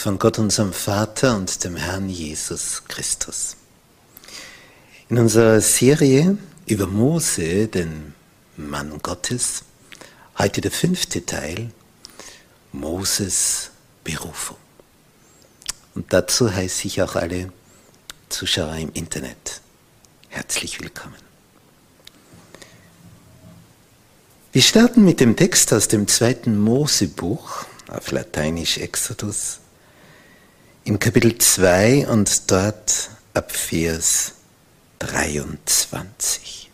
[0.00, 3.56] von Gott unserem Vater und dem Herrn Jesus Christus.
[5.10, 8.14] In unserer Serie über Mose, den
[8.56, 9.62] Mann Gottes,
[10.38, 11.70] heute der fünfte Teil,
[12.72, 14.56] Moses Berufung.
[15.94, 17.52] Und dazu heiße ich auch alle
[18.30, 19.60] Zuschauer im Internet
[20.30, 21.20] herzlich willkommen.
[24.52, 29.60] Wir starten mit dem Text aus dem zweiten Mosebuch, auf Lateinisch Exodus,
[30.84, 34.32] im Kapitel 2 und dort ab Vers
[35.00, 36.70] 23.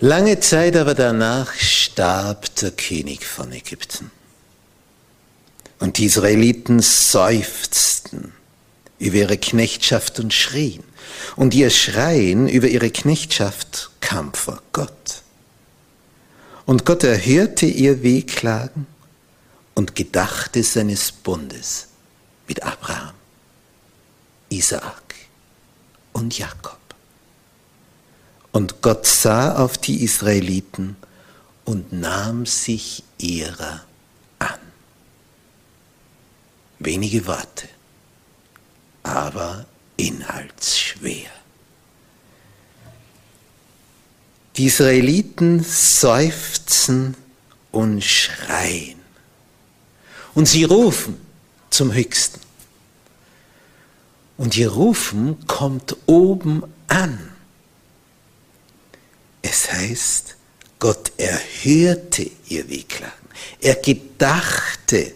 [0.00, 4.10] Lange Zeit aber danach starb der König von Ägypten.
[5.80, 8.32] Und die Israeliten seufzten
[8.98, 10.84] über ihre Knechtschaft und schrien.
[11.36, 15.22] Und ihr Schreien über ihre Knechtschaft kam vor Gott.
[16.66, 18.86] Und Gott erhörte ihr Wehklagen
[19.78, 21.86] und gedachte seines Bundes
[22.48, 23.14] mit Abraham,
[24.48, 25.14] Isaak
[26.12, 26.80] und Jakob.
[28.50, 30.96] Und Gott sah auf die Israeliten
[31.64, 33.84] und nahm sich ihrer
[34.40, 34.58] an.
[36.80, 37.68] Wenige Worte,
[39.04, 39.64] aber
[39.96, 41.30] inhaltsschwer.
[44.56, 47.16] Die Israeliten seufzen
[47.70, 48.97] und schreien.
[50.38, 51.20] Und sie rufen
[51.68, 52.38] zum Höchsten.
[54.36, 57.32] Und ihr Rufen kommt oben an.
[59.42, 60.36] Es heißt,
[60.78, 63.28] Gott erhörte ihr Wehklagen.
[63.60, 65.12] Er gedachte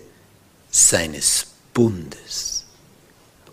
[0.73, 2.65] seines Bundes.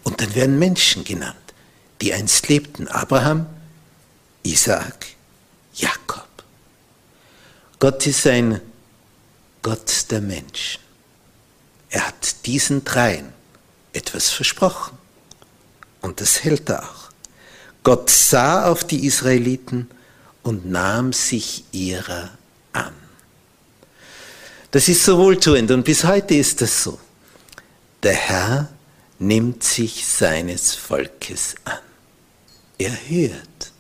[0.04, 1.54] Und dann werden Menschen genannt,
[2.02, 2.88] die einst lebten.
[2.88, 3.46] Abraham,
[4.42, 5.06] Isaak,
[5.76, 6.26] Jakob.
[7.78, 8.60] Gott ist ein
[9.62, 10.89] Gott der Menschen.
[11.90, 13.34] Er hat diesen dreien
[13.94, 14.98] etwas versprochen.
[16.02, 17.10] Und das hält er auch.
[17.84, 19.90] Gott sah auf die Israeliten
[20.44, 22.32] und nahm sich ihrer
[22.74, 22.94] an.
[24.72, 27.00] Das ist so wohltuend und bis heute ist das so.
[28.04, 28.70] Der Herr
[29.18, 31.80] nimmt sich seines Volkes an.
[32.78, 33.72] Er hört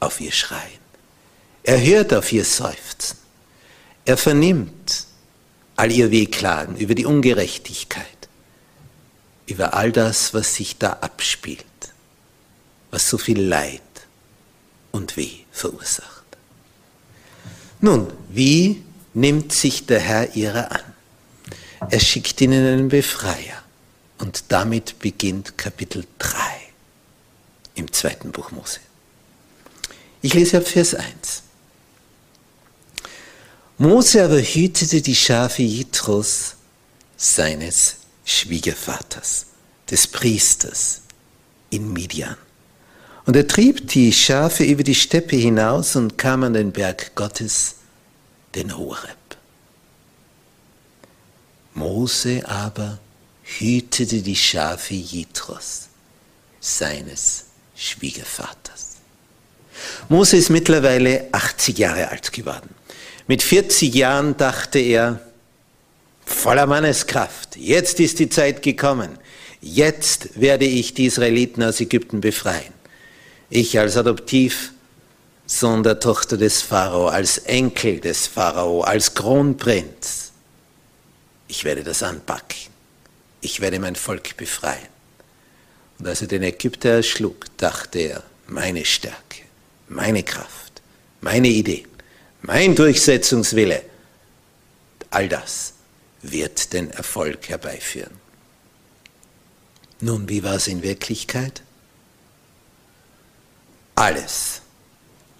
[0.00, 0.80] auf ihr Schreien.
[1.62, 3.18] Er hört auf ihr Seufzen.
[4.04, 5.06] Er vernimmt
[5.80, 8.28] all ihr Wehklagen über die Ungerechtigkeit,
[9.46, 11.64] über all das, was sich da abspielt,
[12.90, 13.80] was so viel Leid
[14.90, 16.24] und Weh verursacht.
[17.80, 18.84] Nun, wie
[19.14, 20.82] nimmt sich der Herr ihrer an?
[21.88, 23.62] Er schickt ihnen einen Befreier.
[24.18, 26.36] Und damit beginnt Kapitel 3
[27.76, 28.80] im zweiten Buch Mose.
[30.20, 31.42] Ich lese ab Vers 1.
[33.80, 36.54] Mose aber hütete die Schafe Jitros,
[37.16, 37.96] seines
[38.26, 39.46] Schwiegervaters,
[39.90, 41.00] des Priesters
[41.70, 42.36] in Midian.
[43.24, 47.76] Und er trieb die Schafe über die Steppe hinaus und kam an den Berg Gottes,
[48.54, 49.16] den Horeb.
[51.72, 52.98] Mose aber
[53.44, 55.88] hütete die Schafe Jitros,
[56.60, 58.96] seines Schwiegervaters.
[60.10, 62.74] Mose ist mittlerweile 80 Jahre alt geworden.
[63.30, 65.20] Mit 40 Jahren dachte er,
[66.26, 69.20] voller Manneskraft, jetzt ist die Zeit gekommen.
[69.60, 72.72] Jetzt werde ich die Israeliten aus Ägypten befreien.
[73.48, 80.32] Ich als Adoptivsohn der Tochter des Pharao, als Enkel des Pharao, als Kronprinz.
[81.46, 82.72] Ich werde das anpacken.
[83.42, 84.88] Ich werde mein Volk befreien.
[86.00, 89.42] Und als er den Ägypter erschlug, dachte er, meine Stärke,
[89.86, 90.82] meine Kraft,
[91.20, 91.84] meine Idee,
[92.42, 93.82] mein Durchsetzungswille,
[95.10, 95.74] all das
[96.22, 98.20] wird den Erfolg herbeiführen.
[100.00, 101.62] Nun, wie war es in Wirklichkeit?
[103.94, 104.62] Alles,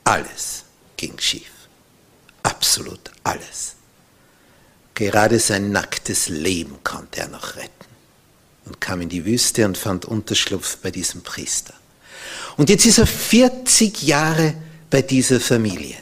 [0.05, 0.64] alles
[0.97, 1.50] ging schief.
[2.43, 3.76] Absolut alles.
[4.94, 7.70] Gerade sein nacktes Leben konnte er noch retten.
[8.67, 11.73] Und kam in die Wüste und fand Unterschlupf bei diesem Priester.
[12.58, 14.55] Und jetzt ist er 40 Jahre
[14.91, 15.96] bei dieser Familie,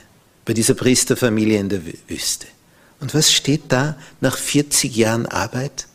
[0.48, 2.46] bei dieser Priesterfamilie in der Wüste.
[3.00, 5.86] Und was steht da nach 40 Jahren Arbeit?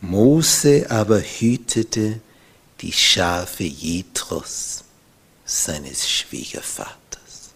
[0.00, 2.18] Mose aber hütete
[2.80, 4.82] die Schafe Jethros,
[5.44, 7.52] seines Schwiegervaters.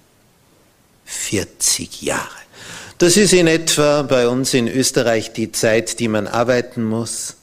[1.04, 2.28] 40 Jahre.
[2.98, 7.34] Das ist in etwa bei uns in Österreich die Zeit, die man arbeiten muss,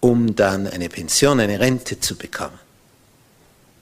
[0.00, 2.58] um dann eine Pension, eine Rente zu bekommen.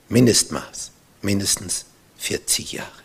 [0.08, 1.87] Mindestmaß, mindestens
[2.19, 3.04] 40 Jahre.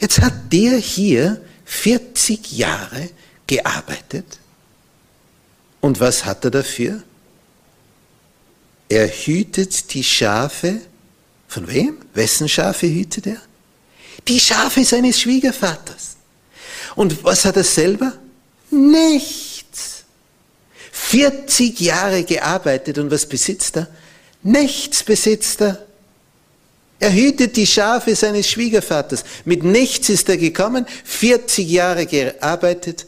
[0.00, 3.10] Jetzt hat der hier 40 Jahre
[3.46, 4.38] gearbeitet.
[5.80, 7.02] Und was hat er dafür?
[8.88, 10.80] Er hütet die Schafe.
[11.46, 11.98] Von wem?
[12.14, 13.40] Wessen Schafe hütet er?
[14.26, 16.16] Die Schafe seines Schwiegervaters.
[16.94, 18.12] Und was hat er selber?
[18.70, 20.04] Nichts.
[20.92, 23.88] 40 Jahre gearbeitet und was besitzt er?
[24.42, 25.86] Nichts besitzt er.
[27.00, 29.24] Er hütet die Schafe seines Schwiegervaters.
[29.44, 33.06] Mit nichts ist er gekommen, 40 Jahre gearbeitet,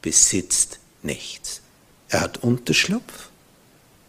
[0.00, 1.60] besitzt nichts.
[2.08, 3.28] Er hat Unterschlupf.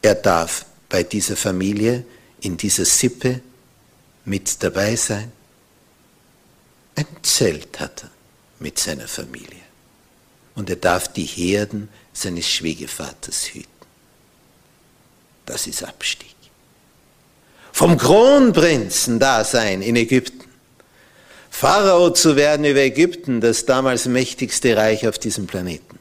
[0.02, 2.06] Er darf bei dieser Familie,
[2.40, 3.42] in dieser Sippe
[4.26, 5.32] mit dabei sein.
[6.96, 8.12] Ein Zelt hat er
[8.60, 9.62] mit seiner Familie.
[10.56, 13.68] Und er darf die Herden seines Schwiegervaters hüten.
[15.46, 16.41] Das ist Abstieg
[17.82, 20.48] vom Kronprinzen da sein in Ägypten.
[21.50, 25.98] Pharao zu werden über Ägypten, das damals mächtigste Reich auf diesem Planeten.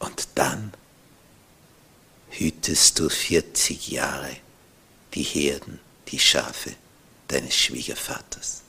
[0.00, 0.74] Und dann
[2.28, 4.36] hütest du 40 Jahre
[5.14, 6.72] die Herden, die Schafe
[7.28, 8.60] deines Schwiegervaters.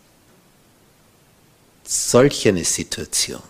[1.84, 3.44] Solch eine Situation,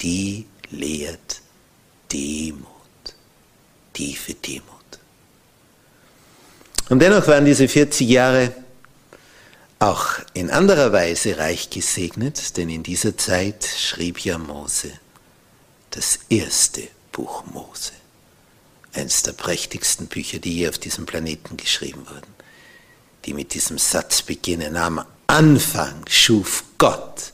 [0.00, 1.40] die lehrt
[2.10, 2.66] Demut,
[3.92, 4.71] tiefe Demut.
[6.88, 8.54] Und dennoch waren diese 40 Jahre
[9.78, 14.92] auch in anderer Weise reich gesegnet, denn in dieser Zeit schrieb ja Mose
[15.90, 17.92] das erste Buch Mose,
[18.92, 22.34] eines der prächtigsten Bücher, die je auf diesem Planeten geschrieben wurden,
[23.24, 27.32] die mit diesem Satz beginnen, am Anfang schuf Gott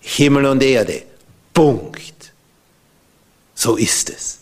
[0.00, 1.04] Himmel und Erde,
[1.52, 2.32] Punkt.
[3.54, 4.38] So ist es.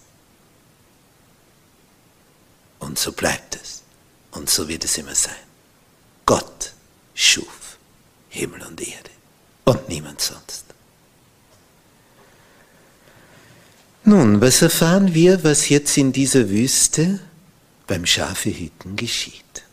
[2.80, 3.83] Und so bleibt es.
[4.34, 5.34] Und so wird es immer sein.
[6.26, 6.72] Gott
[7.14, 7.78] schuf
[8.28, 9.10] Himmel und Erde
[9.64, 10.64] und niemand sonst.
[14.04, 17.20] Nun, was erfahren wir, was jetzt in dieser Wüste
[17.86, 19.64] beim Schafehüten geschieht?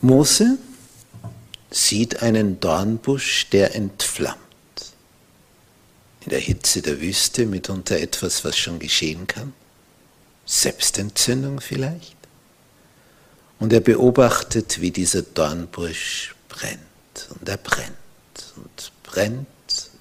[0.00, 0.58] Mose
[1.70, 4.38] sieht einen Dornbusch, der entflammt.
[6.22, 9.52] In der Hitze der Wüste mitunter etwas, was schon geschehen kann.
[10.44, 12.16] Selbstentzündung vielleicht?
[13.58, 16.80] Und er beobachtet, wie dieser Dornbusch brennt
[17.30, 17.92] und er brennt
[18.56, 19.46] und brennt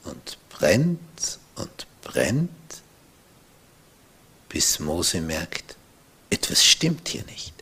[0.03, 2.49] und brennt und brennt,
[4.49, 5.75] bis Mose merkt,
[6.29, 7.53] etwas stimmt hier nicht.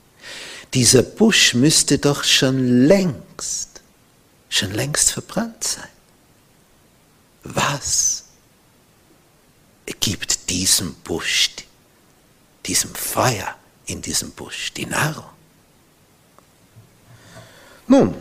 [0.73, 3.81] Dieser Busch müsste doch schon längst,
[4.49, 5.89] schon längst verbrannt sein.
[7.43, 8.25] Was
[9.99, 11.51] gibt diesem Busch
[12.69, 13.55] diesem Feuer
[13.87, 15.25] in diesem Busch, die Nahrung.
[17.87, 18.13] Nun,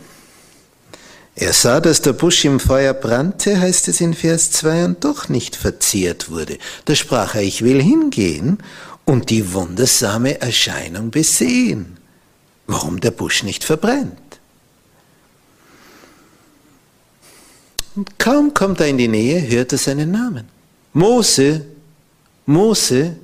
[1.34, 5.28] er sah, dass der Busch im Feuer brannte, heißt es in Vers 2, und doch
[5.28, 6.58] nicht verzehrt wurde.
[6.86, 8.58] Da sprach er, ich will hingehen
[9.04, 11.98] und die wundersame Erscheinung besehen,
[12.66, 14.40] warum der Busch nicht verbrennt.
[17.94, 20.48] Und kaum kommt er in die Nähe, hört er seinen Namen.
[20.94, 21.66] Mose,
[22.46, 23.16] Mose,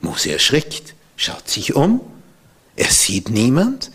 [0.00, 2.00] Mose erschrickt, schaut sich um,
[2.76, 3.90] er sieht niemand,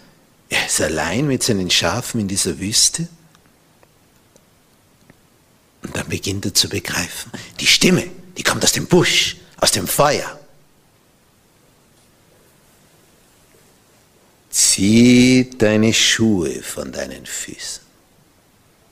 [0.49, 3.07] er ist allein mit seinen Schafen in dieser Wüste.
[5.83, 9.87] Und dann beginnt er zu begreifen, die Stimme, die kommt aus dem Busch, aus dem
[9.87, 10.39] Feuer.
[14.49, 17.83] Zieh deine Schuhe von deinen Füßen.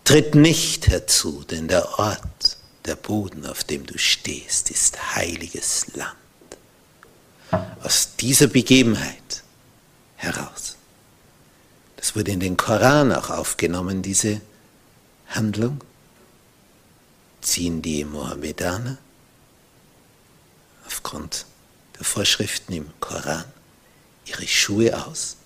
[0.06, 6.19] Tritt nicht herzu, denn der Ort, der Boden, auf dem du stehst, ist heiliges Land.
[7.84, 9.44] Aus dieser Begebenheit
[10.18, 10.76] heraus,
[11.96, 14.42] das wurde in den Koran auch aufgenommen, diese
[15.28, 15.84] Handlung,
[17.42, 18.98] ziehen die Mohammedaner
[20.86, 21.46] aufgrund
[21.98, 23.46] der Vorschriften im Koran
[24.26, 25.38] ihre Schuhe aus,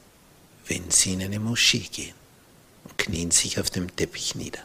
[0.68, 2.16] wenn sie in eine Moschee gehen
[2.84, 4.62] und knien sich auf dem Teppich nieder.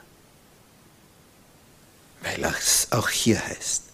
[2.22, 3.84] Weil es auch hier heißt,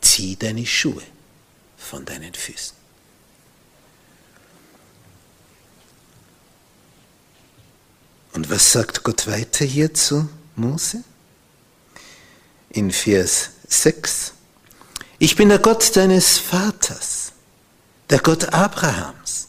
[0.00, 1.02] zieh deine Schuhe
[1.78, 2.76] von deinen Füßen.
[8.32, 11.02] Und was sagt Gott weiter hier zu Mose?
[12.70, 14.32] In Vers 6.
[15.18, 17.32] Ich bin der Gott deines Vaters,
[18.10, 19.48] der Gott Abrahams,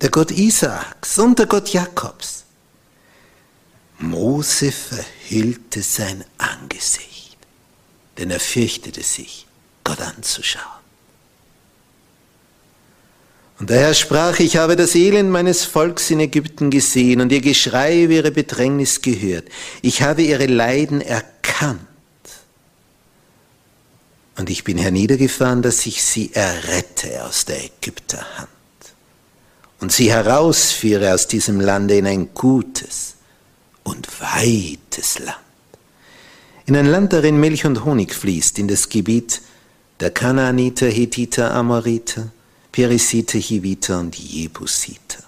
[0.00, 2.44] der Gott Isaaks und der Gott Jakobs.
[3.98, 7.36] Mose verhüllte sein Angesicht,
[8.16, 9.46] denn er fürchtete sich,
[9.84, 10.77] Gott anzuschauen.
[13.58, 17.40] Und der Herr sprach, ich habe das Elend meines Volks in Ägypten gesehen und ihr
[17.40, 19.48] Geschrei über ihre Bedrängnis gehört.
[19.82, 21.80] Ich habe ihre Leiden erkannt.
[24.36, 28.48] Und ich bin herniedergefahren, dass ich sie errette aus der Ägypterhand
[29.80, 33.14] und sie herausführe aus diesem Lande in ein gutes
[33.82, 35.36] und weites Land.
[36.66, 39.40] In ein Land, darin Milch und Honig fließt, in das Gebiet
[39.98, 42.30] der Kanaaniter, Hethiter, Amoriter,
[42.78, 45.24] Perisiter, Hiviter und Jebusiter.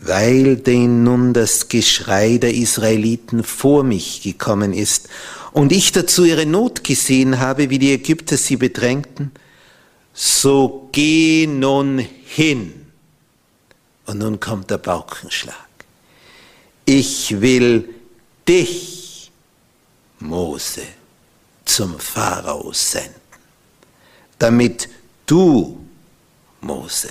[0.00, 5.08] Weil denn nun das Geschrei der Israeliten vor mich gekommen ist
[5.52, 9.32] und ich dazu ihre Not gesehen habe, wie die Ägypter sie bedrängten,
[10.12, 12.84] so geh nun hin.
[14.04, 15.56] Und nun kommt der Baukenschlag.
[16.84, 17.88] Ich will
[18.46, 19.30] dich,
[20.18, 20.82] Mose,
[21.64, 23.19] zum Pharao senden
[24.40, 24.88] damit
[25.26, 25.78] du,
[26.60, 27.10] Mose,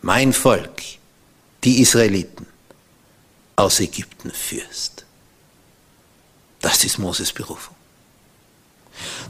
[0.00, 0.80] mein Volk,
[1.64, 2.46] die Israeliten,
[3.56, 5.04] aus Ägypten führst.
[6.60, 7.74] Das ist Moses Berufung.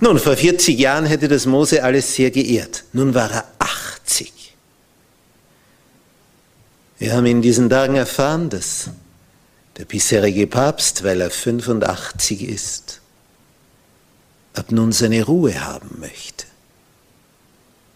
[0.01, 2.85] Nun, vor 40 Jahren hätte das Mose alles sehr geehrt.
[2.93, 4.55] Nun war er 80.
[6.99, 8.91] Wir haben in diesen Tagen erfahren, dass
[9.77, 13.01] der bisherige Papst, weil er 85 ist,
[14.55, 16.46] ab nun seine Ruhe haben möchte.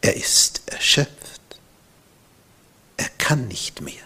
[0.02, 1.40] Er ist erschöpft.
[2.96, 4.02] Er kann nicht mehr.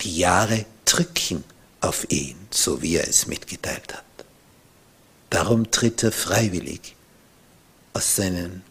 [0.00, 1.44] Die Jahre drücken
[1.80, 4.04] auf ihn, so wie er es mitgeteilt hat.
[5.30, 6.94] Darum tritt er freiwillig
[7.94, 8.62] aus, seinen,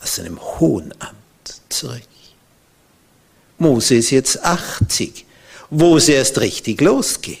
[0.00, 2.02] aus seinem hohen Amt zurück.
[3.58, 5.26] Mose ist jetzt 80,
[5.70, 7.38] wo es erst richtig losgeht.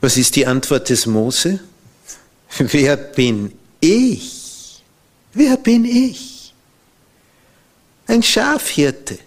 [0.00, 1.60] Was ist die Antwort des Mose?
[2.58, 4.82] Wer bin ich?
[5.34, 6.52] Wer bin ich?
[8.06, 9.18] Ein Schafhirte,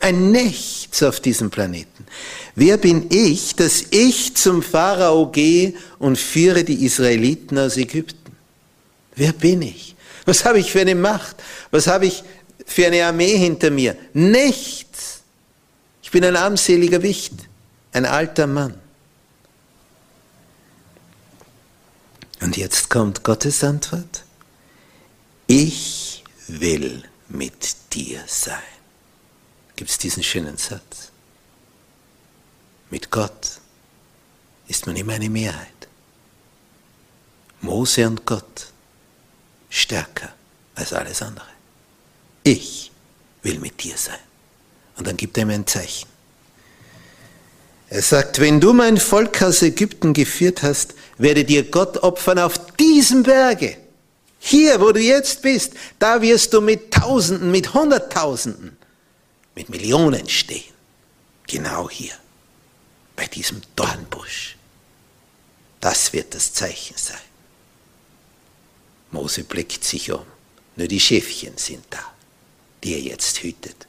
[0.00, 2.06] ein Nichts auf diesem Planeten.
[2.54, 8.36] Wer bin ich, dass ich zum Pharao gehe und führe die Israeliten aus Ägypten?
[9.14, 9.94] Wer bin ich?
[10.24, 11.36] Was habe ich für eine Macht?
[11.70, 12.22] Was habe ich
[12.66, 13.96] für eine Armee hinter mir?
[14.12, 15.22] Nichts.
[16.02, 17.34] Ich bin ein armseliger Wicht,
[17.92, 18.81] ein alter Mann.
[22.42, 24.24] Und jetzt kommt Gottes Antwort.
[25.46, 28.58] Ich will mit dir sein.
[29.76, 31.12] Gibt es diesen schönen Satz?
[32.90, 33.60] Mit Gott
[34.66, 35.68] ist man immer eine Mehrheit.
[37.60, 38.72] Mose und Gott
[39.70, 40.32] stärker
[40.74, 41.46] als alles andere.
[42.42, 42.90] Ich
[43.44, 44.18] will mit dir sein.
[44.96, 46.08] Und dann gibt er ihm ein Zeichen.
[47.88, 52.74] Er sagt, wenn du mein Volk aus Ägypten geführt hast, werde dir Gott opfern auf
[52.76, 53.78] diesem Berge.
[54.38, 58.76] Hier, wo du jetzt bist, da wirst du mit Tausenden, mit Hunderttausenden,
[59.54, 60.74] mit Millionen stehen.
[61.46, 62.14] Genau hier,
[63.14, 64.56] bei diesem Dornbusch.
[65.80, 67.16] Das wird das Zeichen sein.
[69.12, 70.24] Mose blickt sich um.
[70.76, 72.02] Nur die Schäfchen sind da,
[72.82, 73.86] die er jetzt hütet.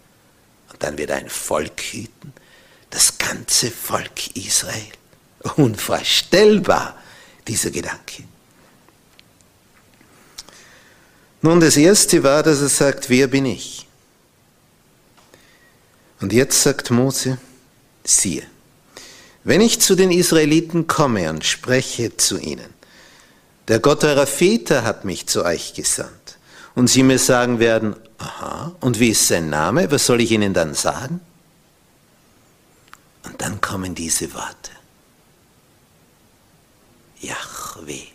[0.71, 2.33] Und dann wird ein Volk hüten,
[2.89, 4.91] das ganze Volk Israel.
[5.55, 6.97] Unvorstellbar,
[7.47, 8.23] dieser Gedanke.
[11.41, 13.85] Nun, das erste war, dass er sagt, wer bin ich?
[16.21, 17.37] Und jetzt sagt Mose,
[18.03, 18.43] siehe,
[19.43, 22.73] wenn ich zu den Israeliten komme und spreche zu ihnen,
[23.67, 26.37] der Gott eurer Väter hat mich zu euch gesandt,
[26.75, 30.53] und sie mir sagen werden, aha, und wie ist sein Name, was soll ich ihnen
[30.53, 31.19] dann sagen?
[33.23, 34.71] Und dann kommen diese Worte.
[37.23, 38.07] Yahweh.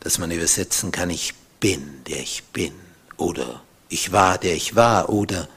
[0.00, 2.72] Dass man übersetzen kann, ich bin, der ich bin.
[3.16, 5.08] Oder ich war, der ich war.
[5.08, 5.48] Oder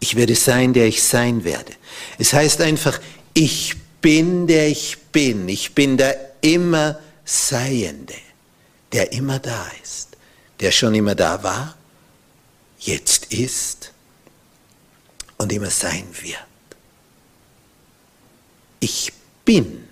[0.00, 1.72] ich werde sein, der ich sein werde.
[2.18, 3.00] Es heißt einfach,
[3.32, 5.48] ich bin, der ich bin.
[5.48, 8.14] Ich bin der immer Seiende,
[8.92, 10.10] der immer da ist,
[10.60, 11.76] der schon immer da war,
[12.78, 13.92] jetzt ist
[15.36, 16.38] und immer sein wird.
[18.78, 19.12] Ich
[19.44, 19.85] bin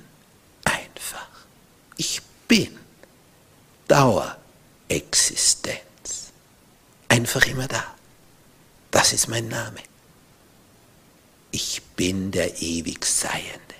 [2.48, 2.78] bin
[3.88, 6.32] Dauerexistenz.
[7.08, 7.84] Einfach immer da.
[8.90, 9.80] Das ist mein Name.
[11.50, 13.74] Ich bin der ewig Seiende.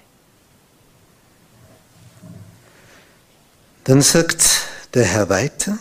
[3.85, 4.63] Dann sagt
[4.95, 5.79] der Herr weiter,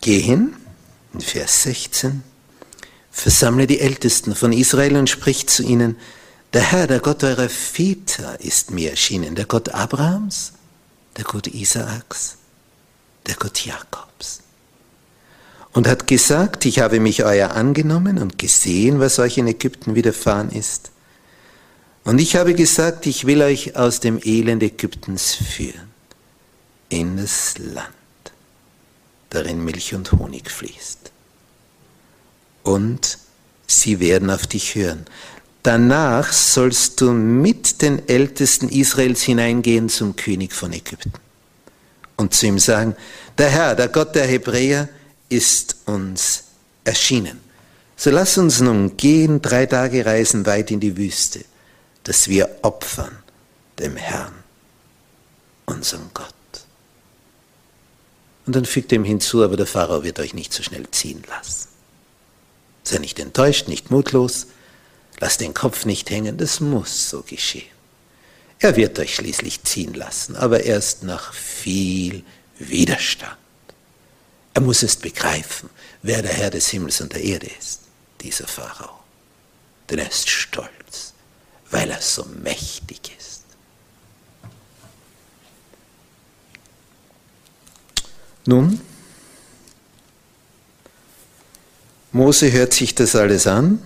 [0.00, 0.56] geh hin,
[1.12, 2.22] in Vers 16,
[3.10, 5.98] versammle die Ältesten von Israel und sprich zu ihnen,
[6.52, 10.52] der Herr, der Gott eurer Väter ist mir erschienen, der Gott Abrahams,
[11.16, 12.36] der Gott Isaaks,
[13.26, 14.40] der Gott Jakobs.
[15.72, 20.50] Und hat gesagt, ich habe mich euer angenommen und gesehen, was euch in Ägypten widerfahren
[20.50, 20.90] ist.
[22.04, 25.90] Und ich habe gesagt, ich will euch aus dem Elend Ägyptens führen,
[26.90, 27.88] in das Land,
[29.30, 31.10] darin Milch und Honig fließt.
[32.64, 33.18] Und
[33.66, 35.06] sie werden auf dich hören.
[35.62, 41.12] Danach sollst du mit den Ältesten Israels hineingehen zum König von Ägypten
[42.16, 42.96] und zu ihm sagen,
[43.38, 44.88] der Herr, der Gott der Hebräer,
[45.28, 46.44] ist uns
[46.84, 47.40] erschienen.
[47.96, 51.44] So lass uns nun gehen, drei Tage reisen weit in die Wüste,
[52.02, 53.16] dass wir opfern
[53.78, 54.34] dem Herrn,
[55.66, 56.34] unserem Gott.
[58.46, 61.68] Und dann fügt ihm hinzu, aber der Pharao wird euch nicht so schnell ziehen lassen.
[62.82, 64.48] Sei nicht enttäuscht, nicht mutlos,
[65.22, 67.70] Lasst den Kopf nicht hängen, das muss so geschehen.
[68.58, 72.24] Er wird euch schließlich ziehen lassen, aber erst nach viel
[72.58, 73.36] Widerstand.
[74.52, 75.70] Er muss es begreifen,
[76.02, 77.82] wer der Herr des Himmels und der Erde ist,
[78.20, 78.98] dieser Pharao.
[79.88, 81.14] Denn er ist stolz,
[81.70, 83.44] weil er so mächtig ist.
[88.44, 88.80] Nun,
[92.10, 93.80] Mose hört sich das alles an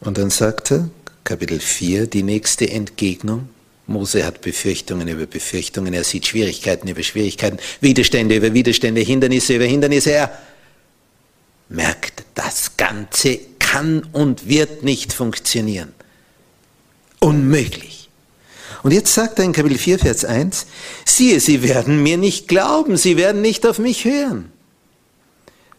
[0.00, 0.88] und dann sagt er,
[1.24, 3.48] Kapitel 4, die nächste Entgegnung.
[3.86, 9.64] Mose hat Befürchtungen über Befürchtungen, er sieht Schwierigkeiten über Schwierigkeiten, Widerstände über Widerstände, Hindernisse über
[9.64, 10.12] Hindernisse.
[10.12, 10.38] Er
[11.68, 15.92] merkt, das Ganze kann und wird nicht funktionieren.
[17.18, 18.08] Unmöglich.
[18.82, 20.66] Und jetzt sagt er in Kapitel 4, Vers 1,
[21.04, 24.50] siehe, sie werden mir nicht glauben, sie werden nicht auf mich hören,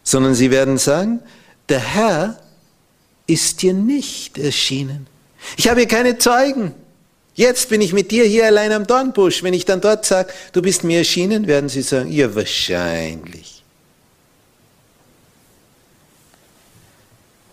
[0.04, 1.20] sondern sie werden sagen,
[1.68, 2.38] der Herr
[3.32, 5.06] ist dir nicht erschienen.
[5.56, 6.74] Ich habe hier keine Zeugen.
[7.34, 9.42] Jetzt bin ich mit dir hier allein am Dornbusch.
[9.42, 13.64] Wenn ich dann dort sage, du bist mir erschienen, werden sie sagen, ja wahrscheinlich.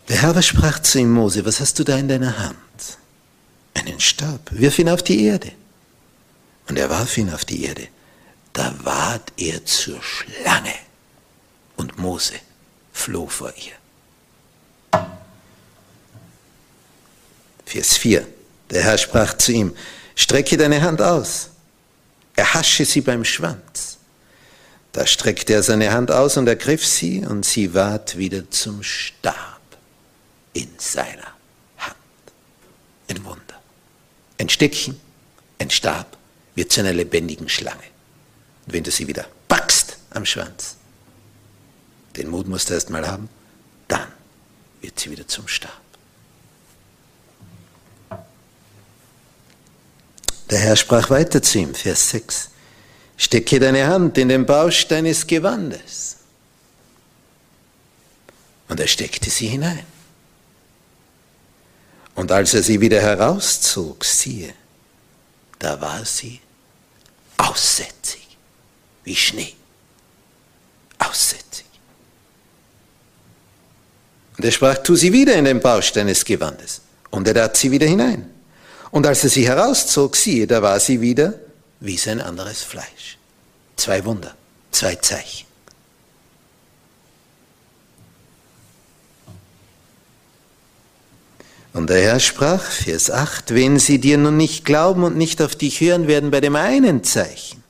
[0.09, 2.57] Der Herr sprach zu ihm, Mose, was hast du da in deiner Hand?
[3.75, 5.51] Einen Stab, wirf ihn auf die Erde.
[6.67, 7.87] Und er warf ihn auf die Erde.
[8.53, 10.73] Da ward er zur Schlange
[11.77, 12.33] und Mose
[12.91, 13.78] floh vor ihr.
[17.69, 18.25] Vers 4.
[18.71, 19.75] Der Herr sprach zu ihm,
[20.15, 21.51] strecke deine Hand aus,
[22.35, 23.99] erhasche sie beim Schwanz.
[24.91, 29.61] Da streckte er seine Hand aus und ergriff sie, und sie ward wieder zum Stab
[30.53, 31.31] in seiner
[31.77, 31.95] Hand.
[33.07, 33.61] Ein Wunder.
[34.39, 34.99] Ein Stückchen,
[35.59, 36.17] ein Stab
[36.55, 37.83] wird zu einer lebendigen Schlange.
[38.65, 40.75] Und wenn du sie wieder packst am Schwanz,
[42.15, 43.29] den Mut musst du erst mal haben,
[43.87, 44.07] dann
[44.81, 45.88] wird sie wieder zum Stab.
[50.49, 52.49] Der Herr sprach weiter zu ihm, Vers 6,
[53.17, 56.17] stecke deine Hand in den Bausch deines Gewandes.
[58.67, 59.85] Und er steckte sie hinein.
[62.15, 64.53] Und als er sie wieder herauszog, siehe,
[65.59, 66.41] da war sie
[67.37, 68.37] aussätzig,
[69.03, 69.53] wie Schnee.
[70.97, 71.65] Aussätzig.
[74.37, 76.81] Und er sprach, tu sie wieder in den Bausch deines Gewandes.
[77.09, 78.38] Und er tat sie wieder hinein.
[78.91, 81.35] Und als er sie herauszog, siehe, da war sie wieder
[81.79, 83.17] wie sein anderes Fleisch.
[83.75, 84.35] Zwei Wunder,
[84.71, 85.47] zwei Zeichen.
[91.71, 95.55] Und der Herr sprach, Vers 8, wenn sie dir nun nicht glauben und nicht auf
[95.55, 97.63] dich hören werden bei dem einen Zeichen,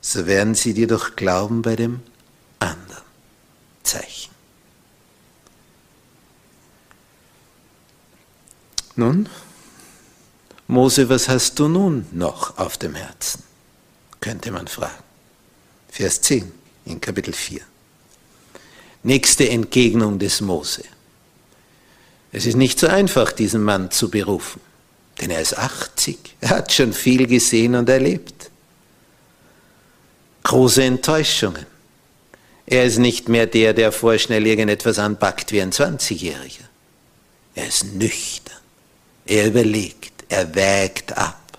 [0.00, 2.00] so werden sie dir doch glauben bei dem
[2.58, 3.02] anderen
[3.82, 4.30] Zeichen.
[8.96, 9.28] Nun,
[10.70, 13.42] Mose, was hast du nun noch auf dem Herzen?
[14.20, 15.02] Könnte man fragen.
[15.88, 16.52] Vers 10
[16.84, 17.60] in Kapitel 4.
[19.02, 20.84] Nächste Entgegnung des Mose.
[22.30, 24.60] Es ist nicht so einfach, diesen Mann zu berufen,
[25.20, 28.48] denn er ist 80, er hat schon viel gesehen und erlebt.
[30.44, 31.66] Große Enttäuschungen.
[32.66, 36.68] Er ist nicht mehr der, der vorschnell irgendetwas anpackt wie ein 20-Jähriger.
[37.56, 38.56] Er ist nüchtern.
[39.26, 41.58] Er überlegt, er wägt ab,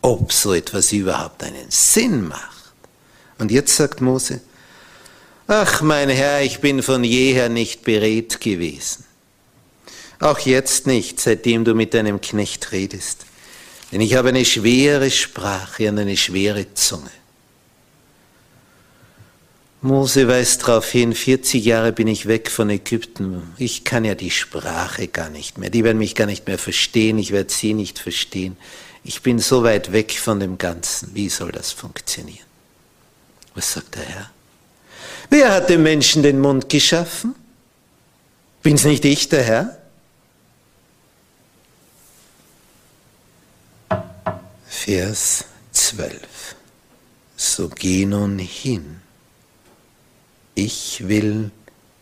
[0.00, 2.72] ob so etwas überhaupt einen Sinn macht.
[3.38, 4.40] Und jetzt sagt Mose,
[5.46, 9.04] ach mein Herr, ich bin von jeher nicht beredt gewesen.
[10.20, 13.26] Auch jetzt nicht, seitdem du mit deinem Knecht redest.
[13.90, 17.10] Denn ich habe eine schwere Sprache und eine schwere Zunge.
[19.84, 23.42] Mose weist darauf hin, 40 Jahre bin ich weg von Ägypten.
[23.58, 25.68] Ich kann ja die Sprache gar nicht mehr.
[25.68, 27.18] Die werden mich gar nicht mehr verstehen.
[27.18, 28.56] Ich werde sie nicht verstehen.
[29.04, 31.14] Ich bin so weit weg von dem Ganzen.
[31.14, 32.46] Wie soll das funktionieren?
[33.54, 34.30] Was sagt der Herr?
[35.28, 37.34] Wer hat dem Menschen den Mund geschaffen?
[38.62, 39.78] Bin's nicht ich, der Herr?
[44.66, 46.56] Vers 12.
[47.36, 49.03] So geh nun hin.
[50.54, 51.50] Ich will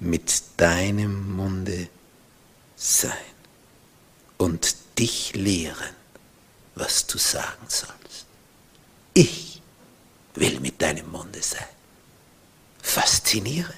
[0.00, 1.88] mit deinem Munde
[2.76, 3.12] sein
[4.36, 5.94] und dich lehren,
[6.74, 8.26] was du sagen sollst.
[9.14, 9.62] Ich
[10.34, 11.64] will mit deinem Munde sein.
[12.82, 13.74] Faszinierend.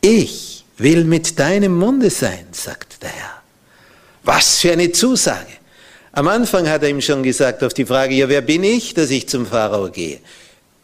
[0.00, 3.42] Ich will mit deinem Munde sein, sagt der Herr.
[4.22, 5.52] Was für eine Zusage.
[6.12, 9.10] Am Anfang hat er ihm schon gesagt auf die Frage, ja, wer bin ich, dass
[9.10, 10.20] ich zum Pharao gehe?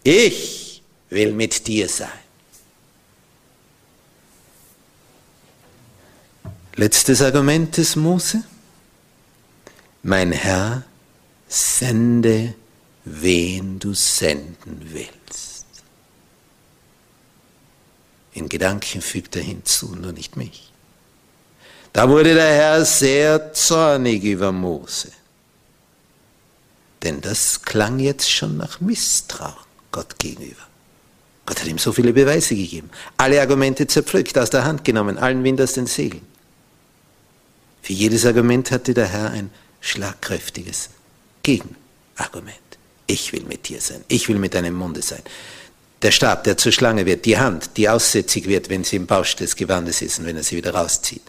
[0.03, 2.26] Ich will mit dir sein.
[6.79, 8.43] Letztes Argument des Mose.
[10.03, 10.83] Mein Herr,
[11.49, 12.53] sende,
[13.07, 15.65] wen du senden willst.
[18.35, 20.71] In Gedanken fügt er hinzu, nur nicht mich.
[21.95, 25.13] Da wurde der Herr sehr zornig über Mose.
[27.03, 29.55] Denn das klang jetzt schon nach Misstrauen
[29.93, 30.67] Gott gegenüber.
[31.47, 35.43] Gott hat ihm so viele Beweise gegeben, alle Argumente zerpflückt, aus der Hand genommen, allen
[35.43, 36.36] Wind aus den Segeln.
[37.87, 39.49] Für jedes Argument hatte der Herr ein
[39.81, 40.91] schlagkräftiges
[41.45, 42.57] Gegenargument.
[43.07, 45.23] Ich will mit dir sein, ich will mit deinem Munde sein.
[46.03, 49.37] Der Stab, der zur Schlange wird, die Hand, die aussätzig wird, wenn sie im Bausch
[49.37, 51.23] des Gewandes ist und wenn er sie wieder rauszieht.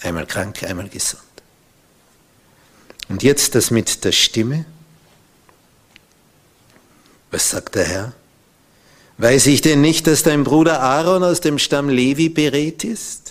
[0.00, 1.24] Einmal krank, einmal gesund.
[3.08, 4.66] Und jetzt das mit der Stimme.
[7.32, 8.12] Was sagt der Herr?
[9.18, 13.23] Weiß ich denn nicht, dass dein Bruder Aaron aus dem Stamm Levi berät ist?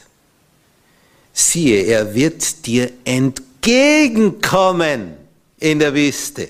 [1.33, 5.15] Siehe, er wird dir entgegenkommen
[5.59, 6.47] in der Wüste.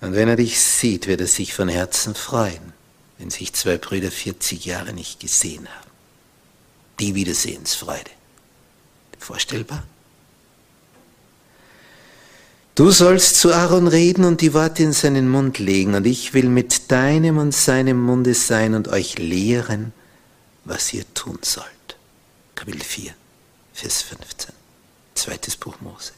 [0.00, 2.72] Und wenn er dich sieht, wird er sich von Herzen freuen,
[3.18, 5.88] wenn sich zwei Brüder 40 Jahre nicht gesehen haben
[7.00, 8.10] die Wiedersehensfreude.
[9.18, 9.84] Vorstellbar?
[12.74, 16.48] Du sollst zu Aaron reden und die Worte in seinen Mund legen, und ich will
[16.48, 19.92] mit deinem und seinem Munde sein und euch lehren,
[20.64, 21.66] was ihr tun sollt.
[22.58, 23.14] Kapitel 4,
[23.72, 24.52] Vers 15.
[25.14, 26.10] Zweites Buch Mose.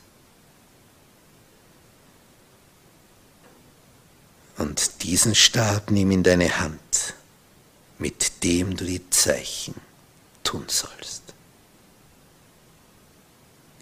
[4.56, 7.12] Und diesen Stab nimm in deine Hand,
[7.98, 9.74] mit dem du die Zeichen
[10.42, 11.24] tun sollst.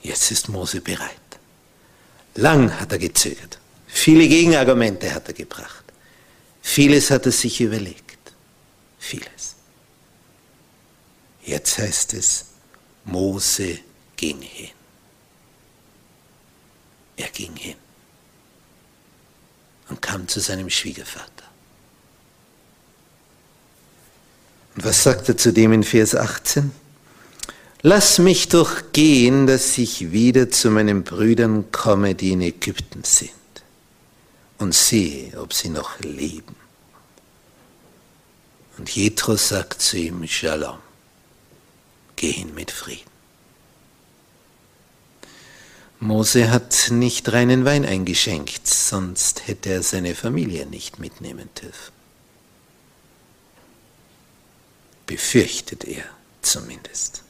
[0.03, 1.13] Jetzt ist Mose bereit.
[2.35, 3.61] Lang hat er gezögert.
[3.87, 5.85] Viele Gegenargumente hat er gebracht.
[6.61, 8.33] Vieles hat er sich überlegt.
[8.99, 9.55] Vieles.
[11.45, 12.48] Jetzt heißt es,
[13.09, 13.79] Mose
[14.17, 14.71] ging hin.
[17.17, 17.77] Er ging hin
[19.89, 21.45] und kam zu seinem Schwiegervater.
[24.77, 26.71] Und was sagt er zu dem in Vers 18?
[27.83, 33.31] Lass mich doch gehen, dass ich wieder zu meinen Brüdern komme, die in Ägypten sind,
[34.59, 36.57] und sehe, ob sie noch leben.
[38.77, 40.79] Und Jethro sagt zu ihm, Shalom,
[42.19, 43.11] geh hin mit Frieden.
[46.01, 51.99] Mose hat nicht reinen Wein eingeschenkt, sonst hätte er seine Familie nicht mitnehmen dürfen.
[55.09, 56.05] befürchtet er
[56.43, 57.23] zumindest.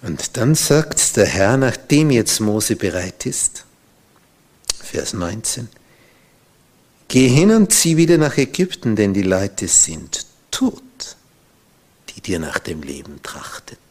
[0.00, 3.66] Und dann sagt der Herr, nachdem jetzt Mose bereit ist,
[4.80, 5.68] Vers 19,
[7.08, 10.82] Geh hin und zieh wieder nach Ägypten, denn die Leute sind tot,
[12.14, 13.82] die dir nach dem Leben trachteten.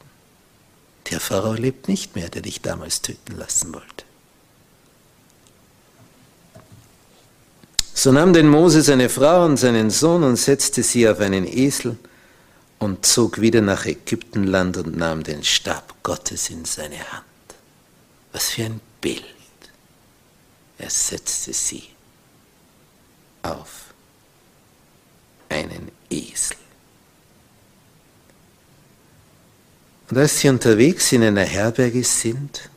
[1.10, 4.06] Der Pharao lebt nicht mehr, der dich damals töten lassen wollte.
[7.94, 11.98] So nahm denn Mose seine Frau und seinen Sohn und setzte sie auf einen Esel
[12.80, 17.26] und zog wieder nach Ägyptenland und nahm den Stab Gottes in seine Hand.
[18.32, 19.26] Was für ein Bild.
[20.80, 21.84] Er setzte sie
[23.44, 23.94] auf
[25.50, 26.58] einen Esel.
[30.12, 32.70] Und als sie unterwegs in einer Herberge sind,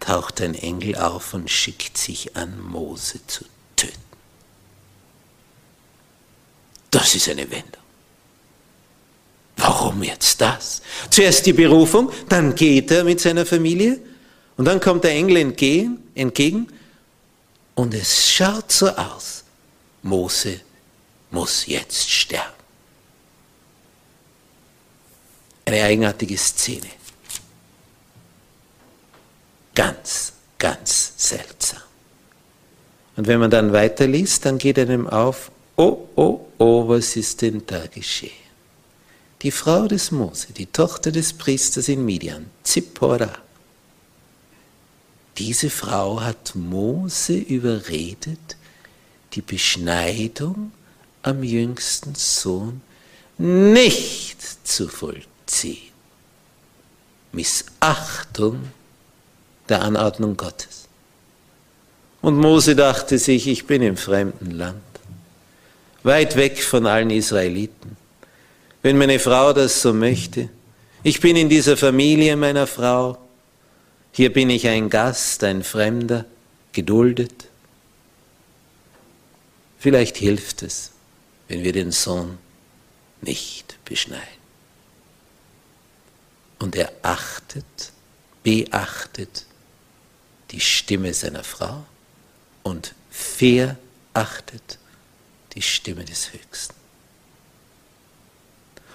[0.00, 3.96] taucht ein Engel auf und schickt sich an, Mose zu töten.
[6.90, 7.82] Das ist eine Wendung.
[9.56, 10.82] Warum jetzt das?
[11.08, 13.98] Zuerst die Berufung, dann geht er mit seiner Familie
[14.58, 16.68] und dann kommt der Engel entgegen, entgegen
[17.74, 19.42] und es schaut so aus,
[20.02, 20.60] Mose
[21.30, 22.57] muss jetzt sterben.
[25.68, 26.88] Eine eigenartige Szene.
[29.74, 31.82] Ganz, ganz seltsam.
[33.16, 37.64] Und wenn man dann weiterliest, dann geht einem auf, oh, oh, oh, was ist denn
[37.66, 38.32] da geschehen?
[39.42, 43.34] Die Frau des Mose, die Tochter des Priesters in Midian, Zippora,
[45.36, 48.56] diese Frau hat Mose überredet,
[49.34, 50.72] die Beschneidung
[51.20, 52.80] am jüngsten Sohn
[53.36, 55.37] nicht zu vollziehen.
[57.32, 58.72] Missachtung
[59.68, 60.88] der Anordnung Gottes.
[62.20, 64.82] Und Mose dachte sich, ich bin im fremden Land,
[66.02, 67.96] weit weg von allen Israeliten
[68.82, 70.48] wenn meine Frau das so möchte.
[71.02, 73.18] Ich bin in dieser Familie meiner Frau.
[74.12, 76.24] Hier bin ich ein Gast, ein Fremder,
[76.72, 77.48] geduldet.
[79.78, 80.92] Vielleicht hilft es,
[81.48, 82.38] wenn wir den Sohn
[83.20, 84.37] nicht beschneiden.
[86.58, 87.92] Und er achtet,
[88.42, 89.46] beachtet
[90.50, 91.84] die Stimme seiner Frau
[92.62, 94.78] und verachtet
[95.54, 96.74] die Stimme des Höchsten.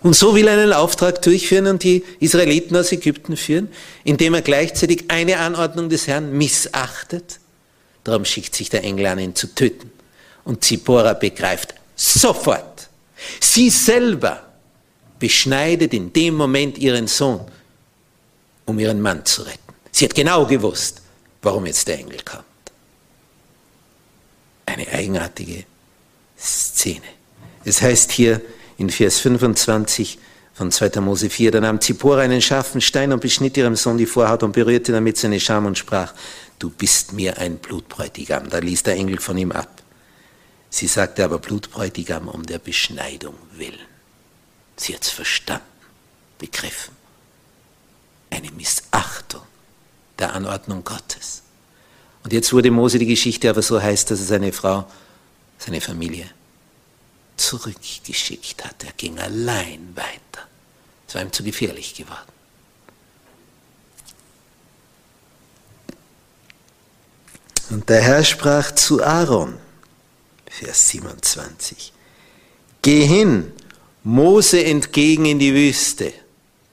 [0.02, 3.70] Und so will er einen Auftrag durchführen und die Israeliten aus Ägypten führen,
[4.04, 7.40] indem er gleichzeitig eine Anordnung des Herrn missachtet.
[8.04, 9.90] Darum schickt sich der Engel an, ihn zu töten.
[10.44, 12.90] Und Zippora begreift sofort,
[13.40, 14.53] sie selber
[15.24, 17.46] beschneidet in dem Moment ihren Sohn,
[18.66, 19.74] um ihren Mann zu retten.
[19.90, 21.02] Sie hat genau gewusst,
[21.42, 22.44] warum jetzt der Engel kommt.
[24.66, 25.64] Eine eigenartige
[26.38, 27.06] Szene.
[27.64, 28.42] Es heißt hier,
[28.78, 30.20] in Vers 25
[30.56, 31.00] von 2.
[31.00, 34.52] Mose 4, da nahm Zippora einen scharfen Stein und beschnitt ihrem Sohn die Vorhaut und
[34.52, 36.14] berührte damit seine Scham und sprach,
[36.60, 38.50] du bist mir ein Blutbräutigam.
[38.50, 39.84] Da ließ der Engel von ihm ab.
[40.70, 43.93] Sie sagte aber Blutbräutigam um der Beschneidung willen.
[44.76, 45.66] Sie hat es verstanden,
[46.40, 46.96] begriffen.
[48.30, 49.44] Eine Missachtung
[50.20, 51.44] der Anordnung Gottes.
[52.24, 54.90] Und jetzt wurde Mose die Geschichte aber so heiß, dass er seine Frau,
[55.58, 56.30] seine Familie
[57.36, 58.84] zurückgeschickt hat.
[58.84, 60.48] Er ging allein weiter.
[61.08, 62.32] Es war ihm zu gefährlich geworden.
[67.70, 69.58] Und der Herr sprach zu Aaron,
[70.50, 71.92] Vers 27,
[72.82, 73.52] Geh hin,
[74.04, 76.14] Mose entgegen in die Wüste.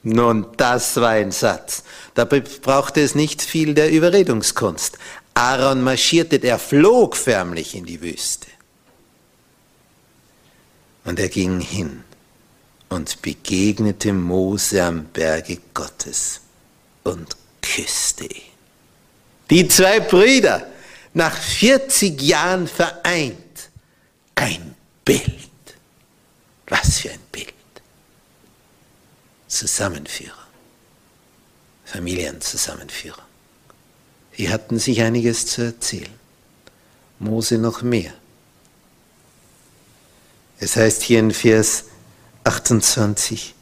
[0.03, 1.85] Nun, das war ein Satz.
[2.15, 4.99] Dabei brauchte es nicht viel der Überredungskunst.
[5.35, 8.49] Aaron marschierte, der flog förmlich in die Wüste.
[11.05, 12.03] Und er ging hin
[12.89, 16.41] und begegnete Mose am Berge Gottes
[17.05, 18.43] und küsste ihn.
[19.51, 20.67] Die zwei Brüder,
[21.15, 23.37] nach 40 Jahren vereint,
[24.35, 25.50] ein Bild.
[26.71, 27.53] Was für ein Bild.
[29.49, 30.47] Zusammenführer.
[31.85, 33.27] Familienzusammenführer.
[34.37, 36.15] Sie hatten sich einiges zu erzählen.
[37.19, 38.15] Mose noch mehr.
[40.59, 41.85] Es heißt hier in Vers
[42.45, 43.55] 28,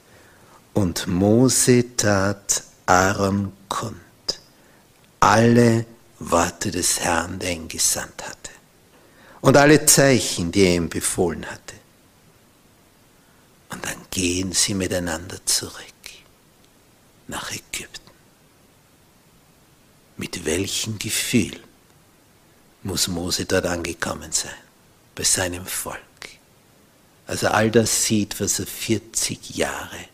[0.74, 3.96] und Mose tat Aaron kund
[5.20, 5.84] alle
[6.20, 8.50] Worte des Herrn, der ihn gesandt hatte,
[9.40, 11.74] und alle Zeichen, die er ihm befohlen hatte.
[13.70, 15.84] Und dann gehen sie miteinander zurück
[17.26, 18.10] nach Ägypten.
[20.16, 21.60] Mit welchem Gefühl
[22.82, 24.50] muss Mose dort angekommen sein,
[25.14, 26.00] bei seinem Volk?
[27.28, 30.06] als er all das sieht, was er 40 Jahre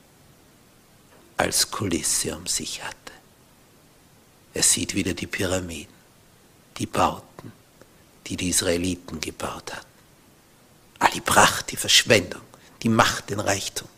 [1.36, 3.12] als Kulisse um sich hatte.
[4.52, 5.94] Er sieht wieder die Pyramiden,
[6.76, 7.52] die Bauten,
[8.26, 9.86] die die Israeliten gebaut hatten.
[10.98, 12.42] All die Pracht, die Verschwendung,
[12.84, 13.88] die Macht, den Reichtum.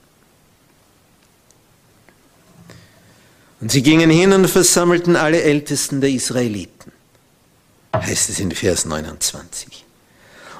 [3.60, 6.92] Und sie gingen hin und versammelten alle Ältesten der Israeliten,
[7.94, 9.84] heißt es in Vers 29.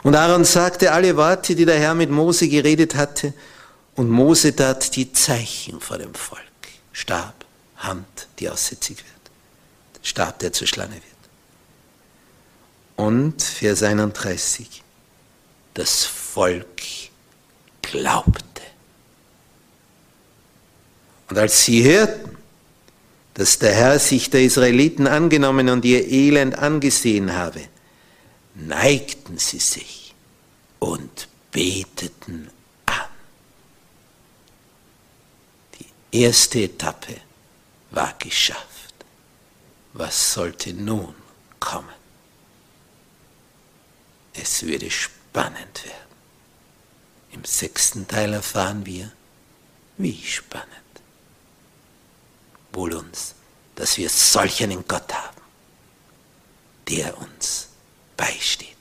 [0.03, 3.33] Und Aaron sagte alle Worte, die der Herr mit Mose geredet hatte,
[3.95, 6.43] und Mose tat die Zeichen vor dem Volk.
[6.93, 7.45] Stab,
[7.77, 9.07] Hand, die aussätzig wird.
[10.03, 11.05] Stab, der zur Schlange wird.
[12.97, 14.83] Und Vers 31.
[15.75, 16.83] Das Volk
[17.91, 18.63] glaubte.
[21.29, 22.37] Und als sie hörten,
[23.35, 27.61] dass der Herr sich der Israeliten angenommen und ihr Elend angesehen habe,
[28.55, 30.15] neigten sie sich
[30.79, 32.51] und beteten
[32.87, 33.09] an.
[35.79, 37.17] Die erste Etappe
[37.91, 38.95] war geschafft.
[39.93, 41.15] Was sollte nun
[41.61, 41.89] kommen?
[44.35, 46.06] Es würde spannend werden.
[47.31, 49.13] Im sechsten Teil erfahren wir,
[49.99, 50.71] wie spannend.
[52.73, 53.35] Wohl uns,
[53.75, 55.41] dass wir solch einen Gott haben,
[56.89, 57.69] der uns
[58.17, 58.77] beisteht,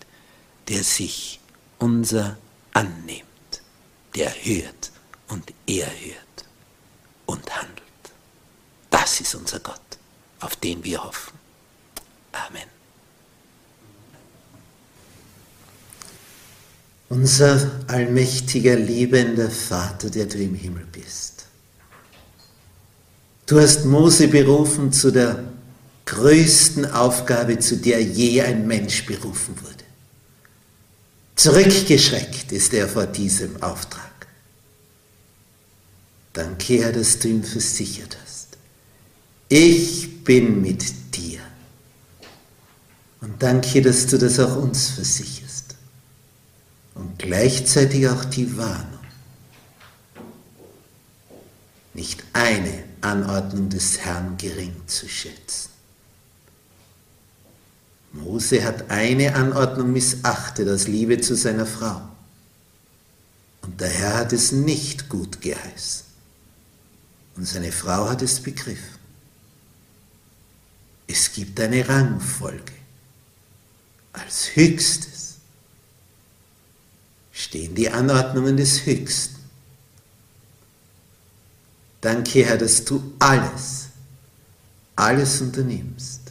[0.68, 1.40] der sich
[1.80, 2.38] unser
[2.74, 3.62] annimmt,
[4.16, 4.92] der hört
[5.28, 6.46] und er hört
[7.26, 7.82] und handelt.
[8.90, 9.82] Das ist unser Gott,
[10.40, 11.38] auf den wir hoffen.
[12.32, 12.75] Amen.
[17.10, 21.46] Unser allmächtiger, liebender Vater, der du im Himmel bist.
[23.46, 25.44] Du hast Mose berufen zu der
[26.06, 29.84] größten Aufgabe, zu der je ein Mensch berufen wurde.
[31.36, 34.02] Zurückgeschreckt ist er vor diesem Auftrag.
[36.34, 38.58] Danke, Herr, dass du ihm versichert hast.
[39.48, 40.84] Ich bin mit
[41.16, 41.40] dir.
[43.22, 45.45] Und danke, dass du das auch uns versicherst.
[46.96, 49.00] Und gleichzeitig auch die Warnung.
[51.94, 55.70] Nicht eine Anordnung des Herrn gering zu schätzen.
[58.12, 62.02] Mose hat eine Anordnung missachtet aus Liebe zu seiner Frau.
[63.62, 66.06] Und der Herr hat es nicht gut geheißen.
[67.36, 69.00] Und seine Frau hat es begriffen.
[71.08, 72.74] Es gibt eine Rangfolge.
[74.14, 75.15] Als Höchstes
[77.36, 79.36] stehen die Anordnungen des Höchsten.
[82.02, 83.90] Danke, Herr, dass du alles,
[84.96, 86.26] alles unternimmst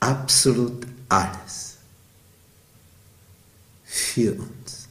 [0.00, 1.76] absolut alles
[3.84, 4.88] für uns,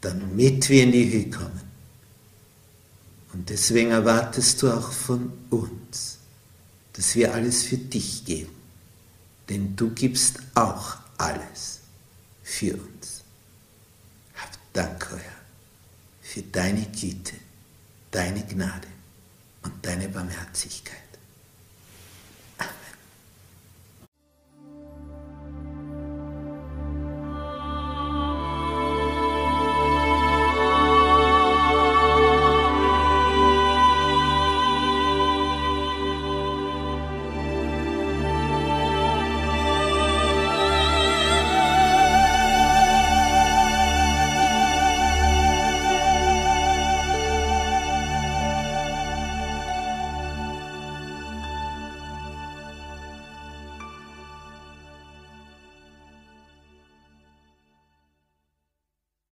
[0.00, 1.60] damit wir in die Höhe kommen.
[3.32, 6.18] Und deswegen erwartest du auch von uns,
[6.94, 8.54] dass wir alles für dich geben,
[9.48, 11.79] denn du gibst auch alles
[12.50, 13.22] für uns.
[14.34, 15.40] Hab Dank, Herr,
[16.20, 17.36] für deine Güte,
[18.10, 18.88] deine Gnade
[19.62, 21.09] und deine Barmherzigkeit.